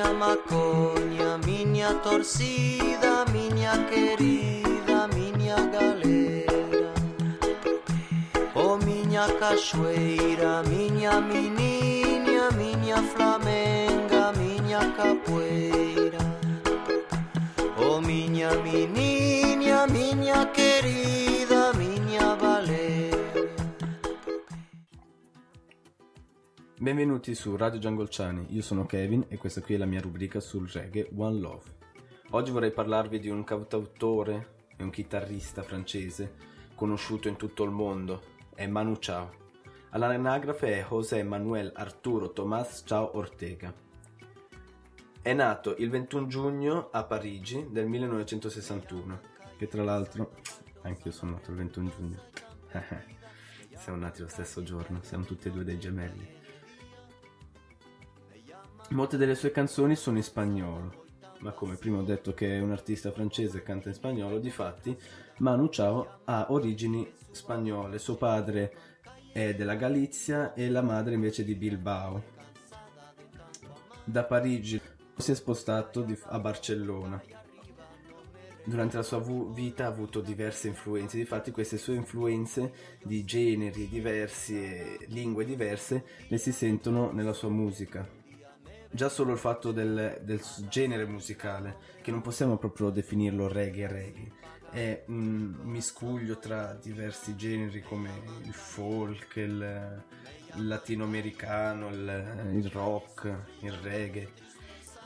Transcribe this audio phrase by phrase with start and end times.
[0.00, 6.92] miña macoña, miña torcida, miña querida, miña galera.
[8.54, 16.24] O oh, miña cachoeira, miña menininha, miña flamenga, miña capoeira.
[17.76, 20.79] O oh, miña menininha, miña querida.
[26.80, 30.66] Benvenuti su Radio Giangolciani, io sono Kevin e questa qui è la mia rubrica sul
[30.66, 31.64] reggae One Love.
[32.30, 36.36] Oggi vorrei parlarvi di un cantautore e un chitarrista francese
[36.74, 38.22] conosciuto in tutto il mondo,
[38.54, 39.30] è Manu Chao.
[39.90, 43.70] All'anagrafe è José Manuel Arturo Tomás Chao Ortega.
[45.20, 49.20] È nato il 21 giugno a Parigi del 1961,
[49.58, 50.32] che tra l'altro
[50.80, 52.22] anche io sono nato il 21 giugno.
[53.76, 56.38] siamo nati lo stesso giorno, siamo tutti e due dei gemelli.
[58.90, 61.04] Molte delle sue canzoni sono in spagnolo,
[61.40, 64.98] ma come prima ho detto che è un artista francese e canta in spagnolo, difatti
[65.38, 68.74] Manu Chao ha origini spagnole, suo padre
[69.32, 72.24] è della Galizia e la madre invece di Bilbao.
[74.02, 74.80] Da Parigi
[75.16, 77.22] si è spostato a Barcellona.
[78.64, 82.72] Durante la sua vita ha avuto diverse influenze, difatti queste sue influenze
[83.04, 88.18] di generi diversi e lingue diverse le si sentono nella sua musica
[88.90, 94.32] già solo il fatto del, del genere musicale, che non possiamo proprio definirlo reggae reggae,
[94.70, 98.10] è un miscuglio tra diversi generi come
[98.44, 100.02] il folk, il,
[100.56, 104.48] il latinoamericano, il, il rock, il reggae.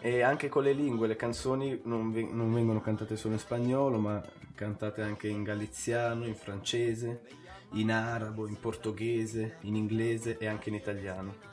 [0.00, 3.98] E anche con le lingue, le canzoni non, ve- non vengono cantate solo in spagnolo,
[3.98, 4.22] ma
[4.54, 7.22] cantate anche in galiziano, in francese,
[7.72, 11.50] in arabo, in portoghese, in inglese e anche in italiano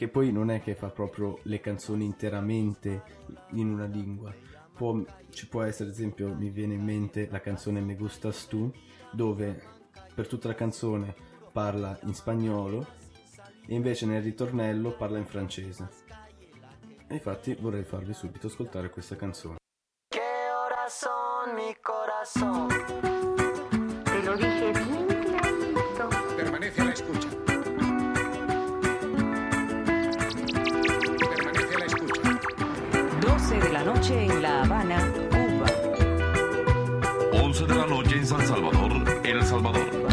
[0.00, 3.02] che poi non è che fa proprio le canzoni interamente
[3.50, 4.34] in una lingua.
[4.72, 8.72] Può- ci può essere, ad esempio, mi viene in mente la canzone Me Gustas Tu,
[9.12, 9.62] dove
[10.14, 11.14] per tutta la canzone
[11.52, 12.86] parla in spagnolo
[13.66, 15.86] e invece nel ritornello parla in francese.
[17.06, 19.56] E infatti vorrei farvi subito ascoltare questa canzone.
[20.08, 23.09] ¿Qué horas son, mi corazón?
[34.00, 35.66] Noche en La Habana, Cuba.
[37.32, 40.09] 11 de la noche en San Salvador, El Salvador.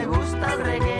[0.00, 0.99] Me gusta el reggae,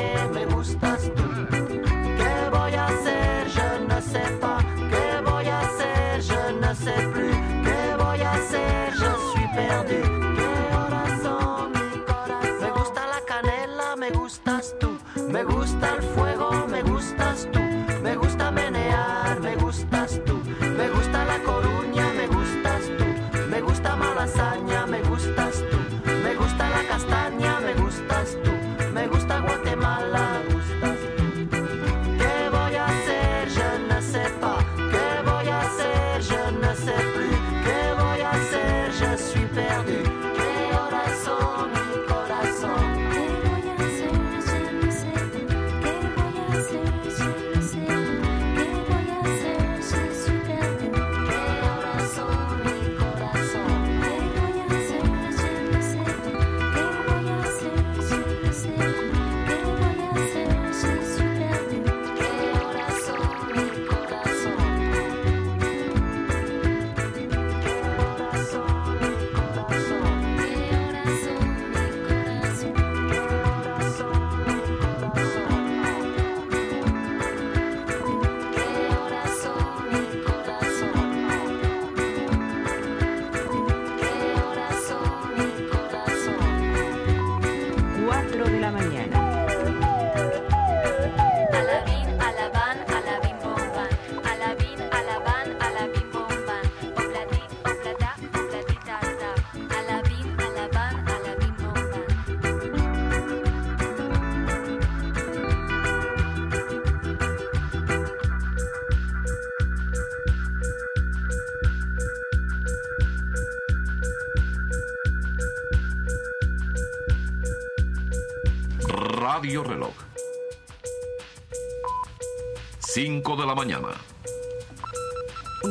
[123.03, 123.89] 5 de la mañana.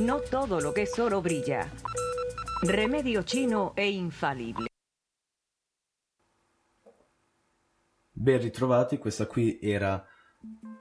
[0.01, 1.71] No todo lo que es oro brilla.
[2.63, 4.65] Remedio chino e infalible.
[8.11, 10.03] Ben ritrovati, questa qui era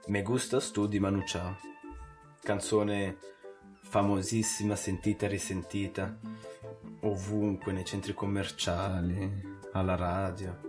[0.07, 1.55] Me Gustas Tu di Manu Chao.
[2.41, 3.19] Canzone
[3.83, 6.17] famosissima, sentita e risentita,
[7.01, 10.59] ovunque, nei centri commerciali, alla radio,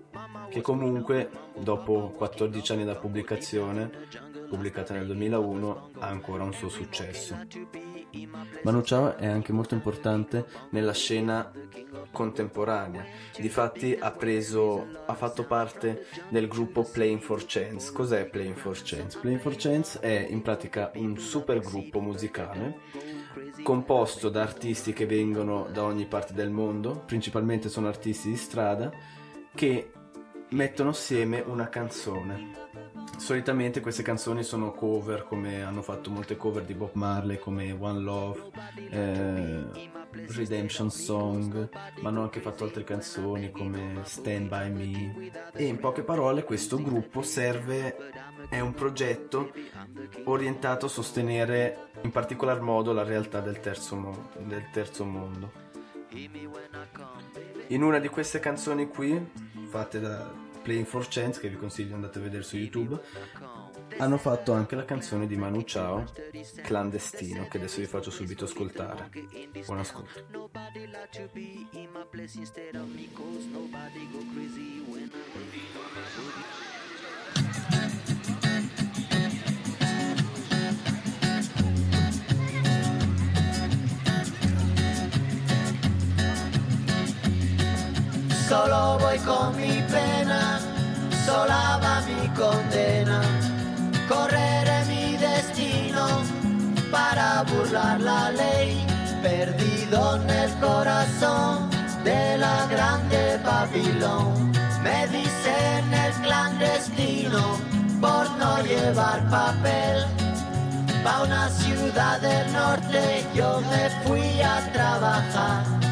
[0.50, 4.08] che comunque dopo 14 anni da pubblicazione,
[4.50, 7.38] pubblicata nel 2001, ha ancora un suo successo.
[8.64, 11.50] Manu Chao è anche molto importante nella scena
[12.10, 13.04] contemporanea.
[13.38, 17.92] Difatti ha preso ha fatto parte del gruppo Playing for Chance.
[17.92, 19.20] Cos'è Playing for Chance?
[19.20, 22.78] Playing for Chance è in pratica un super gruppo musicale
[23.62, 28.90] composto da artisti che vengono da ogni parte del mondo, principalmente sono artisti di strada
[29.54, 29.92] che
[30.50, 32.68] mettono assieme una canzone.
[33.20, 38.00] Solitamente queste canzoni sono cover, come hanno fatto molte cover di Bob Marley, come One
[38.00, 38.50] Love,
[38.88, 39.64] eh,
[40.10, 41.68] Redemption Song,
[42.00, 45.30] ma hanno anche fatto altre canzoni come Stand By Me.
[45.52, 47.94] E in poche parole questo gruppo serve,
[48.48, 49.52] è un progetto
[50.24, 55.52] orientato a sostenere in particolar modo la realtà del terzo, mo- del terzo mondo.
[57.68, 59.30] In una di queste canzoni qui,
[59.68, 62.96] fatte da Playing for Chance, che vi consiglio di andate a vedere su YouTube,
[63.96, 66.04] hanno fatto anche la canzone di Manu Chao,
[66.62, 69.10] Clandestino, che adesso vi faccio subito ascoltare.
[69.66, 70.48] Buon ascolto.
[88.50, 90.58] Solo voy con mi pena,
[91.24, 93.20] sola va mi condena.
[94.08, 96.04] Correré mi destino
[96.90, 98.84] para burlar la ley,
[99.22, 101.70] perdido en el corazón
[102.02, 104.50] de la grande Babilón.
[104.82, 107.56] Me dicen el clandestino
[108.00, 110.04] por no llevar papel.
[111.04, 115.89] Pa' una ciudad del norte yo me fui a trabajar.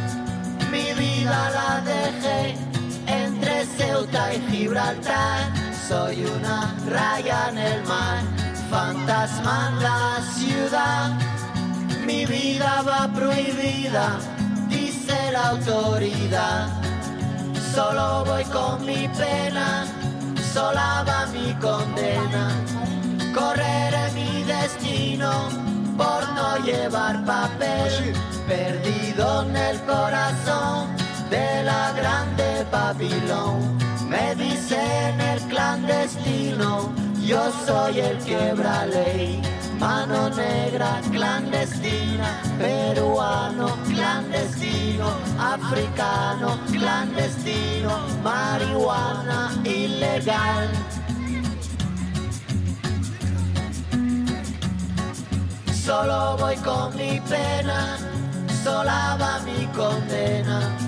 [1.29, 2.55] Vida la dejé
[3.07, 5.53] entre Ceuta y Gibraltar.
[5.87, 8.23] Soy una raya en el mar,
[8.71, 11.11] fantasma en la ciudad.
[12.07, 14.19] Mi vida va prohibida,
[14.71, 16.69] dice la autoridad.
[17.75, 19.85] Solo voy con mi pena,
[20.55, 22.45] sola va mi condena.
[23.35, 25.31] Correré mi destino
[25.95, 28.15] por no llevar papel,
[28.47, 33.79] perdido en el corazón de la grande Babilón.
[34.09, 36.93] Me dicen el clandestino,
[37.25, 39.43] yo soy el quebra ley.
[39.79, 45.09] Mano negra clandestina, peruano clandestino,
[45.39, 50.69] africano clandestino, marihuana ilegal.
[55.73, 57.97] Solo voy con mi pena,
[58.65, 60.88] sola va mi condena.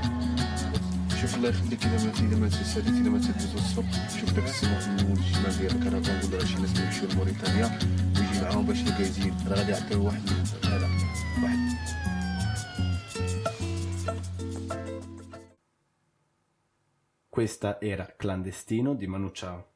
[1.20, 4.80] شوف الله يخليك اذا ما اذا ما تساليت اذا ما تدوز الصبح شوف داك السماء
[4.80, 7.78] في الشمال ديال الكرفان ولا شي ناس يمشيو لموريتانيا
[8.16, 10.22] ويجي معاهم باش الكايزين راه غادي يعطيو واحد
[10.64, 10.88] هذا
[11.42, 11.76] واحد
[17.36, 19.72] Questa era Clandestino di Manu Chao,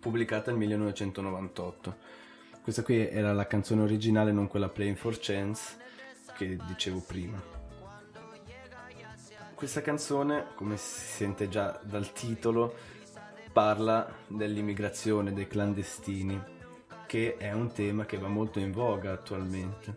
[0.00, 1.96] pubblicata nel 1998.
[2.62, 5.78] Questa qui era la canzone originale, non quella Playing for Chance
[6.36, 7.51] che dicevo prima.
[9.63, 12.75] Questa canzone, come si sente già dal titolo,
[13.53, 16.37] parla dell'immigrazione, dei clandestini,
[17.07, 19.95] che è un tema che va molto in voga attualmente.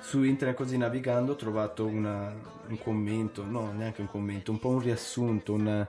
[0.00, 2.32] Su internet così navigando ho trovato una-
[2.68, 5.88] un commento, no neanche un commento, un po' un riassunto, una-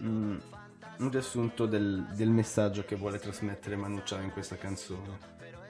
[0.00, 0.36] mm,
[1.00, 5.18] un riassunto del, del messaggio che vuole trasmettere Manu Chao in questa canzone.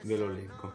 [0.03, 0.73] Ve lo leggo.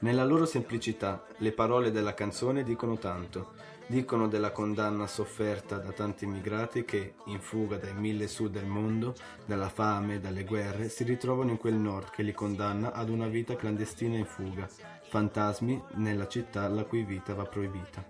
[0.00, 3.74] Nella loro semplicità, le parole della canzone dicono tanto.
[3.88, 9.14] Dicono della condanna sofferta da tanti immigrati che, in fuga dai mille sud del mondo,
[9.44, 13.54] dalla fame, dalle guerre, si ritrovano in quel nord che li condanna ad una vita
[13.54, 14.68] clandestina in fuga,
[15.08, 18.04] fantasmi nella città la cui vita va proibita.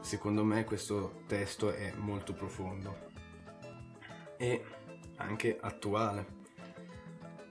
[0.00, 3.10] Secondo me questo testo è molto profondo
[4.38, 4.64] e
[5.16, 6.40] anche attuale.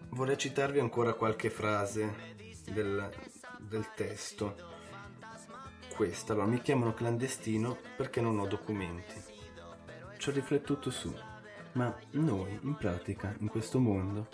[0.10, 2.34] Vorrei citarvi ancora qualche frase
[2.65, 3.10] del,
[3.60, 4.70] del testo.
[5.95, 9.13] Questa, allora, mi chiamano clandestino perché non ho documenti.
[10.17, 11.13] Ci ho riflettuto su,
[11.74, 14.27] ma noi, in pratica, in questo mondo,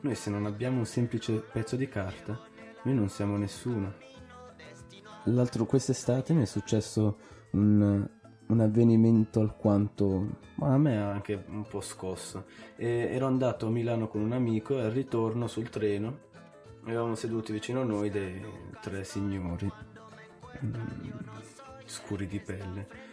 [0.00, 2.38] noi se non abbiamo un semplice pezzo di carta,
[2.82, 3.94] noi non siamo nessuno.
[5.24, 7.18] L'altro, quest'estate mi è successo
[7.52, 8.08] un,
[8.46, 12.46] un avvenimento alquanto ma a me anche un po' scosso.
[12.76, 16.26] E ero andato a Milano con un amico e al ritorno sul treno
[16.84, 18.42] eravamo seduti vicino a noi dei
[18.80, 19.70] tre signori
[21.84, 23.08] scuri di pelle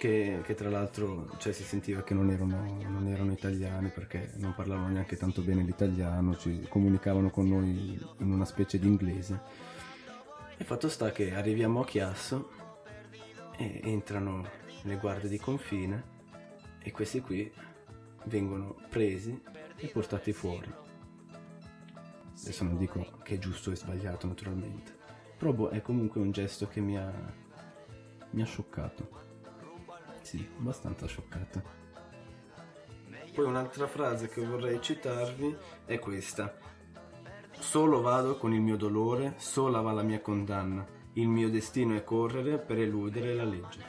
[0.00, 2.56] che, che tra l'altro cioè, si sentiva che non erano,
[2.88, 8.32] non erano italiani perché non parlavano neanche tanto bene l'italiano, ci comunicavano con noi in
[8.32, 9.40] una specie di inglese.
[10.56, 12.50] E fatto sta che arriviamo a Chiasso
[13.58, 14.48] e entrano
[14.84, 16.02] le guardie di confine
[16.78, 17.52] e questi qui
[18.24, 19.38] vengono presi
[19.76, 20.72] e portati fuori.
[22.40, 24.96] Adesso non dico che è giusto e sbagliato naturalmente,
[25.40, 27.10] però boh, è comunque un gesto che mi ha,
[28.32, 29.08] mi ha scioccato.
[30.20, 31.62] Sì, abbastanza scioccato.
[33.32, 35.56] Poi un'altra frase che vorrei citarvi
[35.86, 36.58] è questa.
[37.58, 40.86] Solo vado con il mio dolore, sola va la mia condanna.
[41.14, 43.82] Il mio destino è correre per eludere la legge.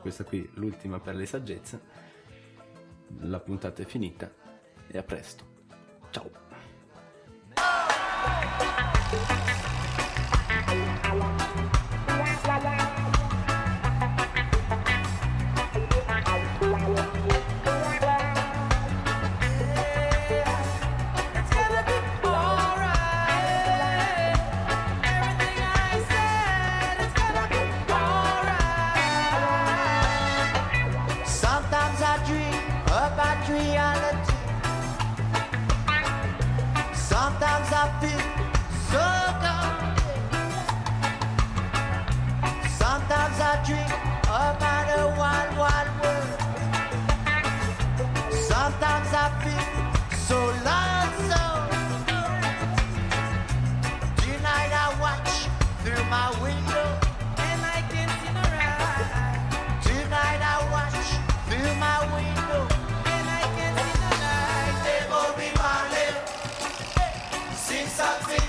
[0.00, 1.80] Questa qui l'ultima per le saggezze.
[3.20, 4.28] La puntata è finita
[4.88, 5.57] e a presto.
[37.28, 38.24] Sometimes I feel
[38.88, 39.04] so
[39.44, 39.76] gone.
[42.80, 43.92] Sometimes I dream
[44.24, 46.38] about a wild, wild world.
[48.32, 49.66] Sometimes I feel
[50.16, 51.68] so lonesome.
[54.22, 55.32] Tonight I watch
[55.84, 56.97] through my window
[67.98, 68.47] something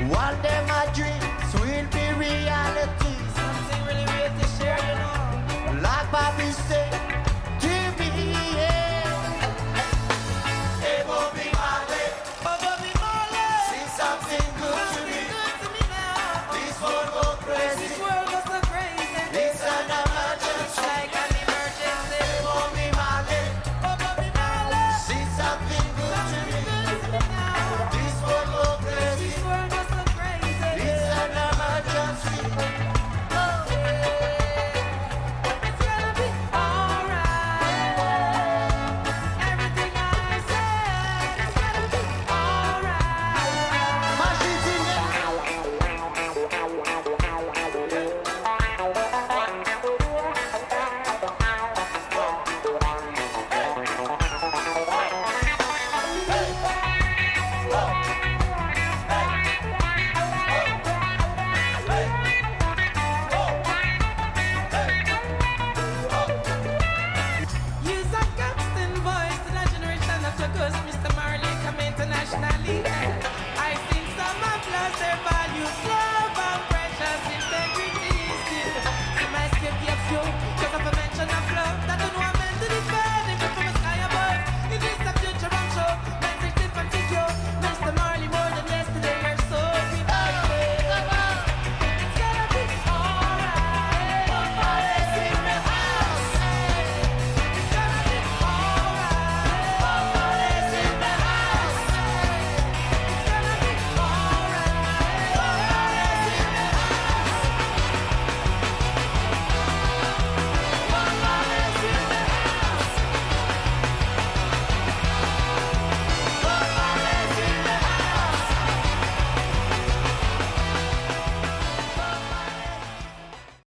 [0.00, 0.63] one day, one day